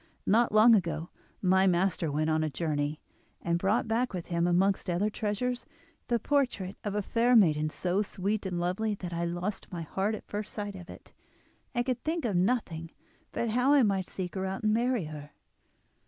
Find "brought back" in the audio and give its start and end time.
3.59-4.13